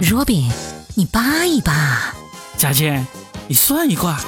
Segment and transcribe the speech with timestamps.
[0.00, 0.50] Robin，
[0.94, 2.12] 你扒一扒。
[2.56, 3.06] 佳倩，
[3.48, 4.18] 你算一卦。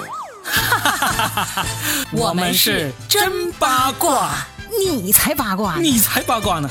[2.12, 4.30] 我们是真八卦，
[4.80, 6.68] 你才八卦，你才八卦呢。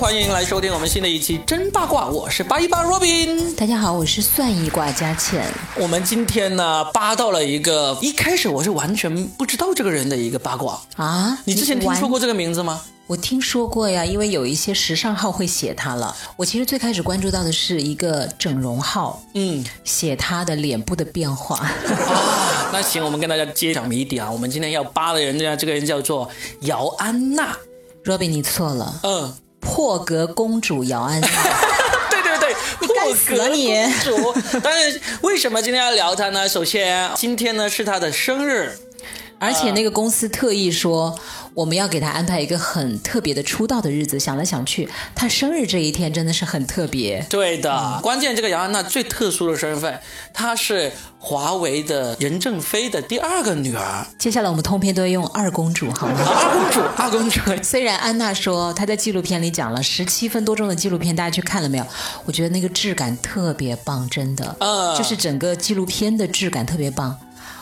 [0.00, 3.54] 欢迎来收听我们新的一期真八卦，我是八一八 Robin。
[3.54, 5.44] 大家好，我是算一卦佳倩。
[5.76, 11.38] 我们今天呢扒到了一个一开始我是完全不知道这个人的一个八卦啊！
[11.44, 12.80] 你之前听说过这个名字吗？
[13.08, 16.16] 我听说过呀，因为有一些时尚号会写他了。
[16.36, 21.56] 我其实最开始关注到的是一个整容号，嗯，写他的脸部的变化。
[21.60, 24.30] 啊，那行，我们跟大家揭晓谜底啊！
[24.30, 26.30] 我们今天要扒的人家，这个人叫做
[26.62, 27.54] 姚安娜。
[28.06, 28.98] Robin，你错了。
[29.02, 29.34] 嗯。
[29.60, 31.28] 破格公主姚安娜，
[32.10, 32.54] 对对对，
[32.88, 32.88] 破
[33.28, 34.60] 格公主。
[34.62, 36.48] 但是为什么今天要聊她呢？
[36.48, 38.76] 首先，今天呢是她的生日。
[39.42, 41.18] 而且那个公司特意说，
[41.54, 44.18] 我们要给他安排一个很特别的出道的日子。
[44.20, 47.24] 想来想去，他生日这一天真的是很特别。
[47.28, 49.98] 对的，关键这个姚安娜最特殊的身份，
[50.32, 54.06] 她是华为的任正非的第二个女儿。
[54.18, 56.16] 接下来我们通篇都要用二公主，好吗？
[56.20, 57.40] 二公主，二公主。
[57.64, 61.86] 虽然安娜说她在纪录片里讲了十七分多钟的纪录片，大家去看了没有？
[62.24, 64.56] 我觉得那个质感特别棒，真的。
[64.60, 67.18] 嗯，就是整个纪录片的质感特别棒。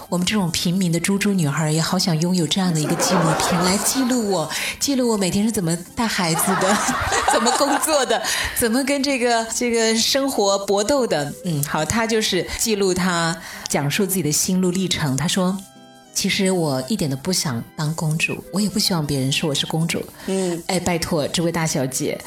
[0.09, 6.77] 我们这种平民的猪猪女孩也好想拥有这样的一个纪录片来记录我，记录我每天是怎么带孩子的，
[7.33, 8.23] 怎么工作的，
[8.59, 11.31] 怎么跟这个这个生活搏斗的。
[11.45, 13.37] 嗯，好，她就是记录她
[13.69, 15.15] 讲述自己的心路历程。
[15.15, 15.55] 她说
[16.15, 20.03] ：“其实我一点都不想当公主，我也不希望别人说我是公主。
[20.27, 22.19] 嗯，哎，拜托这位大小姐。”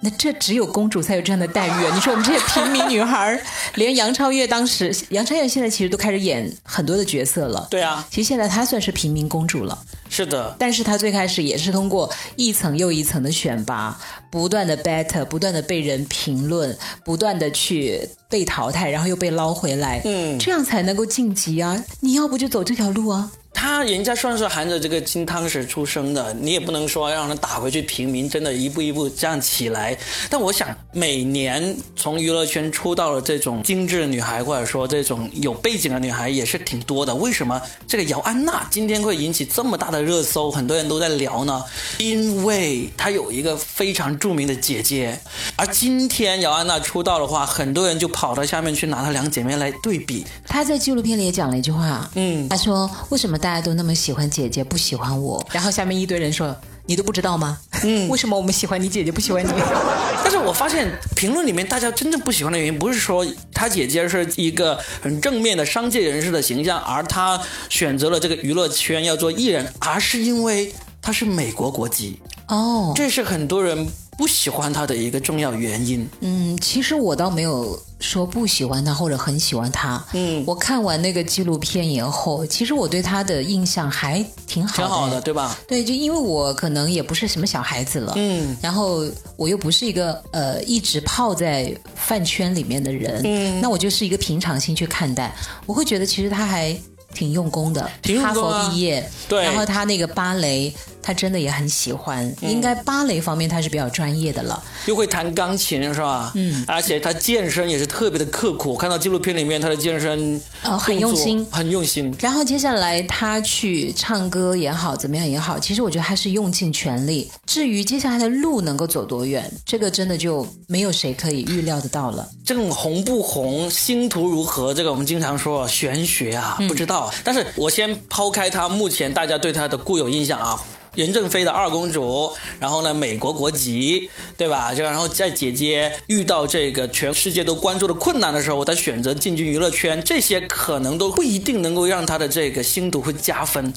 [0.00, 1.92] 那这只有公主才有这样的待遇啊！
[1.94, 3.40] 你说我们这些平民女孩，
[3.74, 7.66] 连杨超越当时，杨超越现在其实都开始演很多的角色了。
[7.70, 9.78] 对啊，其实现在她算是平民公主了。
[10.08, 13.98] 是的，但是她最开始也是通过一层又一层的选拔，
[14.30, 21.82] 不断的 better，不断的被人评论，不断的去被淘汰，然后又被捞回来，嗯，这样才能够晋级啊！
[22.00, 23.32] 你要不就走这条路啊？
[23.66, 29.98] 他人家算是含着这个金汤匙出生的，你也不能说让他打回去平民，真的一步一步这样起来。
[30.30, 37.12] 但我想，每年从娱乐圈出道的这种精致的女孩，或者说这种有背景的女孩，也是挺多的。
[37.16, 40.48] 为什么这个姚安娜今天会引起这么大的热搜？
[40.48, 41.60] 很多人都在聊呢？
[41.98, 45.18] 因为她有一个非常著名的姐姐，
[45.56, 50.24] 而今天姚安娜出道的话，很多人就跑到下面去拿她两姐妹来对比。
[50.46, 53.36] 她在纪录片里也讲了一句话，嗯，她说为什么？
[53.36, 55.44] 大家都那么喜欢姐姐，不喜欢我。
[55.52, 56.56] 然后下面一堆人说
[56.86, 57.58] ：“你都不知道吗？
[57.82, 59.48] 嗯， 为什么我们喜欢你姐姐，不喜欢你？”
[60.22, 72.20] 但是我发现评论里面大家真正不喜欢的原因，不是说他姐姐是一个很正面的商界人士的形象，而他选择了这个娱乐圈要做艺人，而是因为他是美国国籍。
[72.48, 73.86] 哦，这是很多人。
[74.16, 76.08] 不喜欢他的一个重要原因。
[76.20, 80.02] 嗯，其实我倒没有说不喜欢他或者很喜欢他。
[80.14, 84.76] 嗯，我看完那个纪录片以后，其实我对他的印象还挺好。
[84.76, 85.58] 挺好的，对吧？
[85.68, 88.14] 对，就因为我可能也不是什么小孩子了。
[88.16, 89.04] 嗯，然后
[89.36, 93.20] 我又不是一个呃一直泡在饭圈里面的人。
[93.24, 95.34] 嗯，那我就是一个平常心去看待，
[95.66, 96.74] 我会觉得其实他还
[97.12, 97.82] 挺用功的。
[98.22, 100.72] 哈佛毕业，对，然后他那个芭蕾。
[101.06, 106.32] 他真的也很喜欢，应该芭蕾方面他是比较专业的了，又会弹钢琴是吧？
[106.34, 112.12] 嗯，而且他健身也是特别的刻苦，我看到纪录片里面他的健身呃很用心，很用心。
[112.18, 117.30] 然后接下来他去唱歌也好，怎么样也好，其实我觉得他是用尽全力。
[117.46, 122.28] 至于接下来的路能够走多远，这个真的就没有谁可以预料得到了。
[122.44, 127.12] 这种红不红，星途如何，这个我们经常说玄学啊，不知道。
[127.22, 130.60] 但是我先抛开他目前大家对他的固有印象啊。
[130.96, 134.74] 任正非的二公主，然后呢，美国国籍，对吧？
[134.74, 143.72] 就然后在姐姐遇到这个全世界都关注的困难的时候，她选择进军娱乐圈，这些可能都不一定能够让她的这个星途会加分。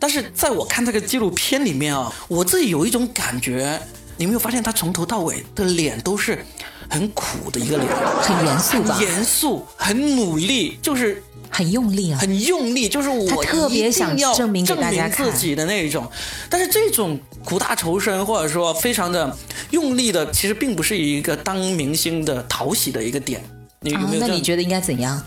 [0.00, 3.80] 但是在我看这个纪录片里面啊，我自己有一种感觉，
[4.16, 6.44] 你没有发现她从头到尾的脸都是
[6.88, 7.88] 很苦的一个脸，
[8.20, 8.98] 很严肃吧？
[9.00, 11.22] 严肃，很努力，就是。
[11.52, 16.10] 很用力啊，很用力，就是我特别想证明证明自己的那一种。
[16.48, 19.36] 但是这种苦大仇深，或者说非常的
[19.70, 23.44] 用力的，其实并不是一个当明星的讨喜的一个点。
[23.80, 24.26] 你有没有？
[24.26, 25.22] 那你觉得应该怎样？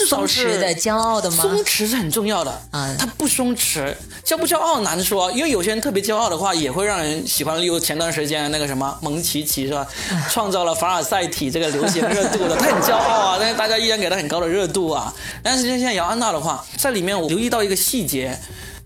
[0.00, 1.42] 至少是的、骄傲的吗？
[1.42, 3.94] 松弛是很重要的啊，他不松弛，
[4.24, 7.60] 骄不骄傲难说，因为有些人特别骄傲的话，也会让人喜欢。
[7.60, 9.86] 例如前段时间那个什么蒙奇奇是吧，
[10.30, 15.12] 创造了凡尔赛体这个流行热度的，他很骄傲啊，但是大家依然给他很高的热度啊。
[15.42, 18.38] 但是现在姚安娜的话，在里面我留意到一个细节。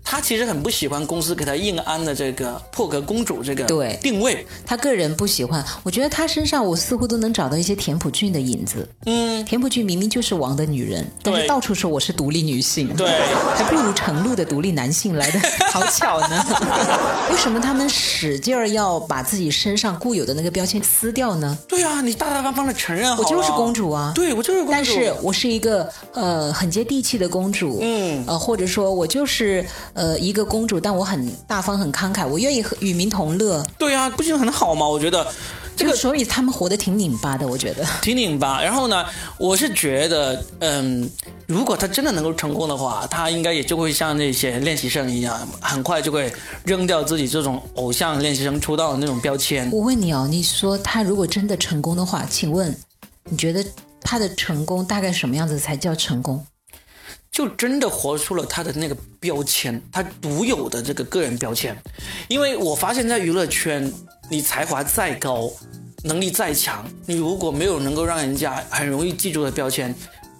[0.07, 5.65] 他其实很不喜欢公司给他硬安的这个破格公主这个对定位，他个人不喜欢。
[5.81, 8.87] 我觉得他身上我似乎都能找到一些田朴珺的影子。
[9.07, 13.09] 嗯，田朴珺明明就是王的女人，但是到处说我是独立女性，对，
[13.55, 15.39] 还不如程璐的独立男性来的
[15.73, 16.45] 好巧呢。
[17.31, 21.57] 为什么他们使劲儿要把自己身上固有的那个标签撕掉呢？
[21.67, 24.11] 对啊，你大大方方的承认，我就是公主啊。
[24.13, 27.79] 对，我就是公主，但是我是一个呃很接地气的公主。
[27.81, 29.65] 嗯，呃，或者说我就是。
[29.95, 33.65] 呃，一个公主，但我很大方、很慷慨，我愿意和与民同乐。
[33.77, 34.85] 对啊，不就很好吗？
[34.85, 35.25] 我觉得
[35.73, 37.47] 这个，所以他们活得挺拧巴的。
[37.47, 38.61] 我觉得挺拧巴。
[38.61, 39.05] 然后呢，
[39.37, 41.09] 我是觉得，嗯，
[41.47, 46.29] 如果他真的能够成功的话，他应该也就会像那些练习生一样，很快就会
[46.65, 49.71] 扔掉自己这种偶像练习生出道的那种标签。
[49.71, 52.75] 我问你哦，你说他如果真的成功的话，请问
[53.29, 53.65] 你觉得
[54.01, 56.45] 他的成功大概什么样子才叫成功？
[57.35, 61.75] 就真的活出了他的那个标签，他独有的这个个人标签。
[62.29, 63.91] 因为我发现，在娱乐圈，
[64.29, 65.51] 你才华再高，
[66.05, 69.93] 能力再强，你如果没有能够让人家很容易记住的标签，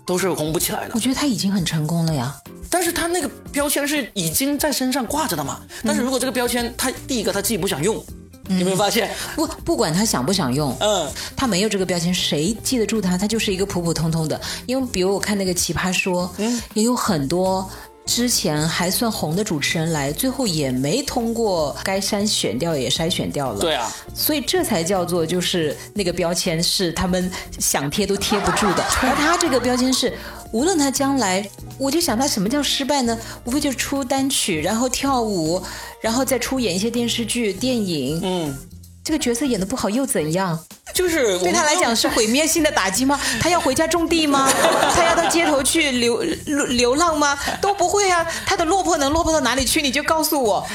[0.06, 0.92] 都是红不起来的。
[0.94, 2.34] 我觉得他已经很成功了呀，
[2.70, 5.62] 但是他那个标签是已经在身上挂着的嘛。
[5.84, 8.02] 但是如果这个标签，他第一个他自己不想用。
[8.50, 9.10] 有没有发现？
[9.36, 13.18] 不，不管他想不想用，嗯，他没有这个标签，谁记得住他？
[13.18, 14.40] 他就是一个普普通通的。
[14.66, 17.68] 因为比如我看那个《奇葩说》，嗯，也有很多
[18.06, 23.60] 之前还算红的主持人来，最后也没通过该筛选掉，也筛选掉了。
[23.60, 28.84] 对啊，所以这才叫做就是那个标签是他们想贴都贴不住的。
[29.02, 30.14] 而他这个标签是，
[30.56, 31.46] 无论他将来，
[31.78, 33.20] 我就想他什么叫失败呢？
[33.44, 35.62] 无非就是出单曲，然后跳舞。
[36.00, 38.58] 然后再出演一些电视剧、电影，嗯，
[39.04, 40.58] 这个角色演的不好又怎样？
[40.94, 43.20] 就是对他来讲是毁灭性的打击吗？
[43.42, 44.50] 他要回家种地吗？
[44.94, 46.22] 他要到街头去流
[46.70, 47.38] 流浪吗？
[47.60, 48.26] 都不会啊！
[48.46, 49.82] 他的落魄能落魄到哪里去？
[49.82, 50.66] 你就告诉我。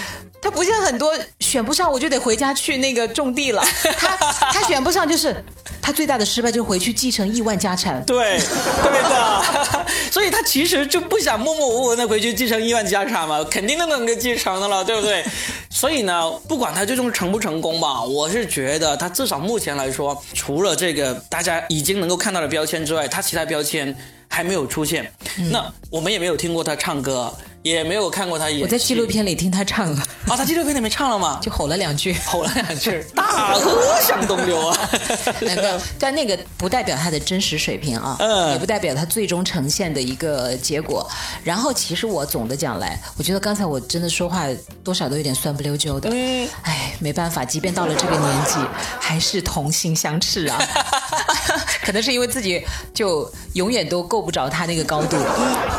[0.42, 3.62] 他不像很多选不上我就得回家去那个种地了，
[3.98, 4.16] 他
[4.52, 5.44] 他选不上就是
[5.82, 8.04] 他最大的失败就是回去继承亿万家产。
[8.04, 8.38] 对，
[8.82, 15.24] 对的， 所以他其实就不想默默无闻的回去继承亿万家产嘛，肯定都能够继承的了，对不对？
[15.70, 23.94] 所以呢，不管他最终成不成功吧，我是觉得他至少目前来说，除了这个大家已经能够看到的标签之外，他其他标签
[24.28, 25.10] 还没有出现。
[25.50, 27.32] 那我们也没有听过他唱歌。
[27.62, 28.60] 也没有看过他演。
[28.62, 30.02] 我在纪录片里听他唱了。
[30.28, 31.38] 啊，他纪录片里面唱了吗？
[31.42, 34.90] 就吼了两句，吼了两句， 大河向东流啊。
[35.40, 41.08] 那个，但那个不代表他的真实水平啊，嗯，也不代表他最终呈现的一个结果。
[41.44, 44.46] 然后，其实我总的讲来，我觉得刚才我真的说话
[44.82, 46.08] 多少都有点酸不溜秋的。
[46.12, 48.54] 嗯，哎，没办法，即便到了这个年纪，
[48.98, 50.58] 还是同性相斥啊。
[51.82, 52.62] 可能是因为自己
[52.94, 55.16] 就永远都够不着他那个高度。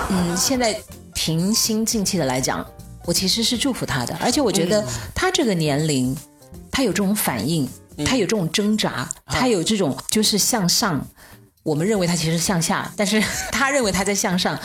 [0.09, 0.79] 嗯，现在。
[1.23, 2.65] 平心静气的来讲，
[3.05, 4.83] 我其实是祝福他的，而且我觉得
[5.13, 6.17] 他这个年龄，
[6.71, 7.69] 他有这种反应，
[8.03, 10.99] 他有这种挣扎，他有这种就是向上。
[11.61, 14.59] 我们认为他其实向下，但是他认为他在向上。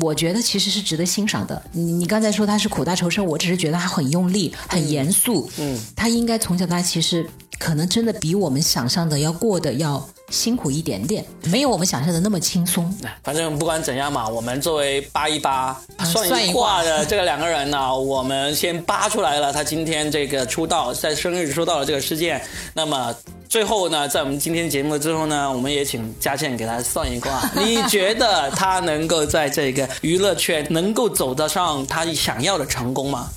[0.00, 1.62] 我觉得其实是值得欣赏的。
[1.72, 5.50] 你你刚才说他是苦大仇深，我只是觉得他很用力，很严肃。
[5.58, 7.28] 嗯，他应该从小到大其实
[7.58, 10.08] 可能真的比我们想象的要过得要。
[10.32, 12.92] 辛苦一点点，没有我们想象的那么轻松。
[13.22, 22.42] 反正不管怎样嘛，我们作为扒一扒、算一卦的 这个两个人呢，我们先扒出来了他今天这个出道，在生日出道的这个事件。
[22.72, 23.14] 那么
[23.46, 27.50] 最后呢，在我们今天节目之后呢，我们也请佳倩给他算一卦。
[27.54, 33.28] 你觉得他能够在这个娱乐圈能够走得上他想要的成功吗？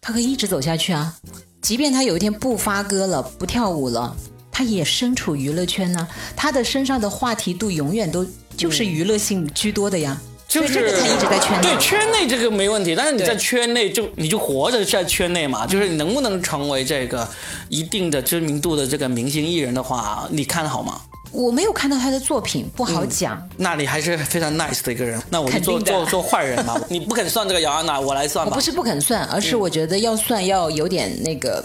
[0.00, 1.14] 他可以一直走下去啊，
[1.60, 4.16] 即便他有一天不发歌了，不跳舞了。
[4.60, 8.26] 他也身处娱乐圈呢，他的身上的话题度永远都
[8.58, 10.20] 就是娱乐性居多的呀。
[10.46, 17.26] 就是他一直在圈内，对圈内这个没问题，但是你在圈内就你就活着在圈内嘛，就是你能不能成为这个
[17.70, 21.00] 一定的知名度的这个明星艺人的话，你看好吗？
[21.32, 23.40] 我没有看到他的作品，不好讲。
[23.56, 25.20] 那你还是非常 nice 的一个人。
[25.30, 26.80] 那我就做做做坏人嘛。
[26.88, 28.54] 你不肯算这个姚安娜，我来算吧。
[28.54, 31.64] 不是不肯算，而是我觉得要算要有点那个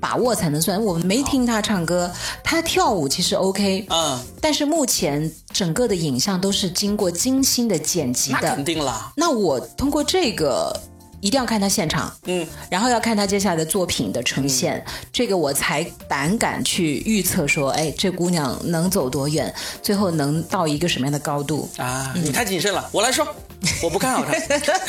[0.00, 0.82] 把握才能算。
[0.82, 2.10] 我没听他唱歌，
[2.42, 3.86] 他跳舞其实 OK。
[3.90, 4.18] 嗯。
[4.40, 8.38] 但是目前整个的影像都是经过精心的剪辑的。
[8.42, 9.12] 那肯定啦。
[9.16, 10.74] 那我通过这个。
[11.24, 19.52] 一定要看他现场，嗯，然后要看他接下来的作品的呈现，这个我才胆敢去预测说，哎，这姑娘能走多远，
[19.82, 22.12] 最后能到一个什么样的高度啊？
[22.14, 23.26] 你太谨慎了，我来说，
[23.82, 24.34] 我不看好她，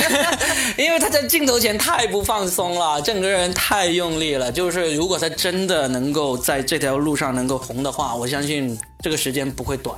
[0.76, 4.52] 因为她在镜头前太不放松了，整个人太用力了。
[4.52, 9.96] 就是如果她真的能够在这条路上能够红的话，我相信这个时间不会短。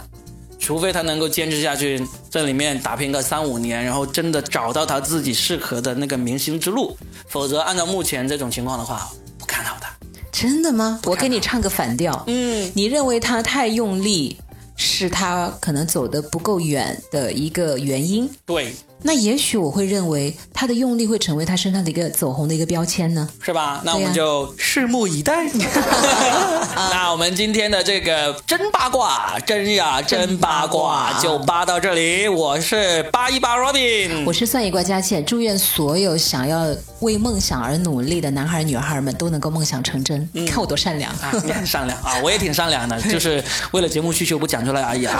[0.59, 2.01] 除非他能够坚持下去，
[2.31, 6.97] 在里面打拼个三五年，然后真的找到他自己适合的那个明星之路，
[7.27, 9.89] 否则按照目前这种情况的话，不看好他。
[10.31, 11.01] 真的吗？
[11.05, 12.23] 我给你唱个反调。
[12.27, 14.37] 嗯，你认为他太用力，
[14.77, 18.29] 是他可能走的不够远的一个原因？
[18.45, 18.75] 对。
[19.03, 23.81] 那也许我会认为他的用力会成为他身上的一个走红的一个标签呢，是吧？
[23.85, 25.49] 那我们就拭目以待。
[26.91, 32.29] 那我们今天的这个真八卦，真呀真八卦就扒到这里。
[32.29, 35.25] 我是八一八 Robin，我是算一卦佳倩。
[35.25, 36.67] 祝愿所有想要
[37.01, 40.29] 为梦想而努力的男孩女孩们都能够梦想成真。
[40.47, 45.17] 看我多善良啊，你很善良啊，我也挺善良的， 就是为了节目需求不讲出来而已啊。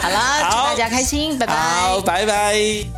[0.00, 1.54] 好了，祝大家开心，拜拜。
[1.54, 2.59] 好，拜拜。
[2.60, 2.90] Bye.